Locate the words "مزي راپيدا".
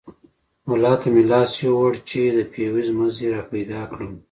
2.97-3.81